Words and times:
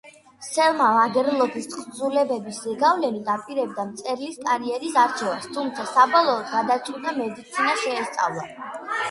სელმა 0.45 0.85
ლაგერლოფის 0.93 1.67
თხზულებების 1.73 2.61
ზეგავლენით 2.67 3.29
აპირებდა 3.35 3.85
მწერლის 3.91 4.41
კარიერას 4.47 4.97
არჩევას 5.03 5.47
თუმცა 5.59 5.87
საბოლოოდ 5.93 6.51
გადაწყვიტა 6.57 7.15
მედიცინა 7.21 7.79
შეესწავლა. 7.85 8.51